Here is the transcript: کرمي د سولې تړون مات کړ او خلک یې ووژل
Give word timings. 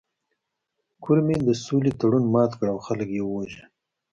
کرمي 1.03 1.37
د 1.47 1.49
سولې 1.63 1.91
تړون 1.99 2.25
مات 2.33 2.51
کړ 2.59 2.67
او 2.73 2.77
خلک 2.85 3.07
یې 3.17 3.23
ووژل 3.25 3.65